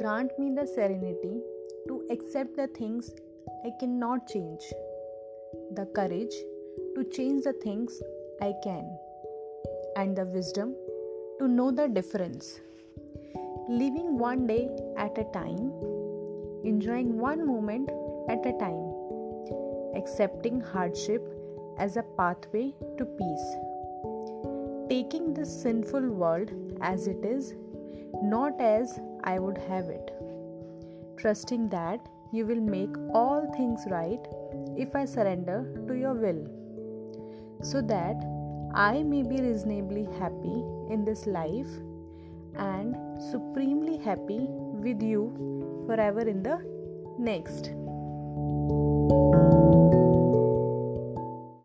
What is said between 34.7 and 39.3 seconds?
if I surrender to your will, so that I may